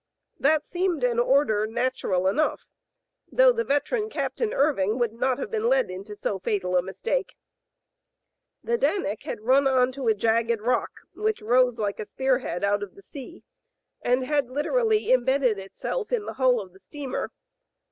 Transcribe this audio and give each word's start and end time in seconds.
That 0.39 0.65
seemed 0.65 1.03
an 1.03 1.19
order 1.19 1.67
nat 1.67 2.01
ural 2.01 2.25
enough, 2.27 2.65
though 3.31 3.51
the 3.51 3.63
veteran 3.63 4.09
Captain 4.09 4.51
Irving 4.51 4.97
would 4.97 5.13
not 5.13 5.37
have 5.37 5.51
been 5.51 5.69
led 5.69 5.91
into 5.91 6.15
so 6.15 6.39
fatal 6.39 6.75
a 6.75 6.81
mistake. 6.81 7.35
The 8.63 8.79
Dante 8.79 9.15
had 9.21 9.41
run 9.41 9.67
on 9.67 9.91
to 9.91 10.07
a 10.07 10.15
jagged 10.15 10.59
rock 10.61 10.89
which 11.13 11.43
rose 11.43 11.77
like 11.77 11.99
a 11.99 12.05
spear 12.05 12.39
head 12.39 12.63
out 12.63 12.81
of 12.81 12.95
the 12.95 13.03
sea, 13.03 13.43
and 14.01 14.25
had 14.25 14.49
lit 14.49 14.65
erally 14.65 15.09
enibedded 15.11 15.59
itself 15.59 16.11
in 16.11 16.25
the 16.25 16.33
hull 16.33 16.59
of 16.59 16.73
the 16.73 16.79
steamer. 16.79 17.29